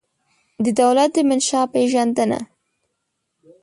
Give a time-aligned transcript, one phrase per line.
[0.63, 2.39] د دولت د منشا پېژندنه